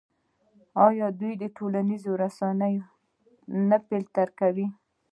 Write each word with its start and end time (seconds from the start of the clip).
آیا 0.87 1.07
دوی 1.19 1.33
ټولنیزې 1.57 2.11
رسنۍ 2.21 2.75
نه 3.69 3.77
فلټر 3.87 4.27
کوي؟ 4.39 4.67